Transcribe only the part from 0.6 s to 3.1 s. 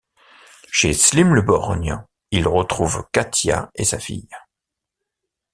Chez Slim le Borgne, ils retrouvent